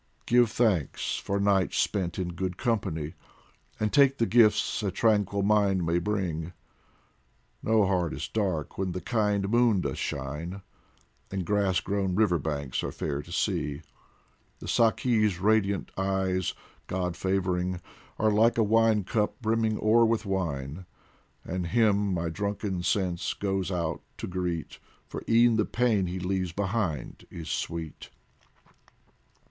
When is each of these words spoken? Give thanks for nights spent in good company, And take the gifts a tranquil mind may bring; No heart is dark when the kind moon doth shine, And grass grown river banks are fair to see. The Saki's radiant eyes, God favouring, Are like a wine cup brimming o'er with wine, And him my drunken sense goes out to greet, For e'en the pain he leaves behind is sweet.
Give 0.25 0.49
thanks 0.49 1.17
for 1.17 1.39
nights 1.39 1.77
spent 1.77 2.17
in 2.17 2.29
good 2.33 2.57
company, 2.57 3.13
And 3.79 3.93
take 3.93 4.17
the 4.17 4.25
gifts 4.25 4.81
a 4.81 4.89
tranquil 4.89 5.43
mind 5.43 5.85
may 5.85 5.99
bring; 5.99 6.53
No 7.61 7.85
heart 7.85 8.11
is 8.11 8.27
dark 8.27 8.79
when 8.79 8.93
the 8.93 8.99
kind 8.99 9.47
moon 9.47 9.81
doth 9.81 9.99
shine, 9.99 10.63
And 11.29 11.45
grass 11.45 11.81
grown 11.81 12.15
river 12.15 12.39
banks 12.39 12.83
are 12.83 12.91
fair 12.91 13.21
to 13.21 13.31
see. 13.31 13.83
The 14.57 14.67
Saki's 14.67 15.39
radiant 15.39 15.91
eyes, 15.95 16.55
God 16.87 17.15
favouring, 17.15 17.79
Are 18.17 18.31
like 18.31 18.57
a 18.57 18.63
wine 18.63 19.03
cup 19.03 19.39
brimming 19.39 19.77
o'er 19.79 20.03
with 20.03 20.25
wine, 20.25 20.87
And 21.45 21.67
him 21.67 22.11
my 22.11 22.29
drunken 22.29 22.81
sense 22.81 23.35
goes 23.35 23.69
out 23.69 24.01
to 24.17 24.25
greet, 24.25 24.79
For 25.07 25.21
e'en 25.29 25.57
the 25.57 25.65
pain 25.65 26.07
he 26.07 26.17
leaves 26.19 26.53
behind 26.53 27.27
is 27.29 27.49
sweet. 27.49 28.09